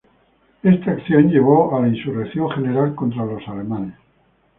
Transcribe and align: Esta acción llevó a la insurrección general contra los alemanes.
Esta 0.63 0.93
acción 0.93 1.27
llevó 1.29 1.77
a 1.77 1.81
la 1.81 1.87
insurrección 1.89 2.49
general 2.49 2.95
contra 2.95 3.23
los 3.23 3.47
alemanes. 3.47 3.93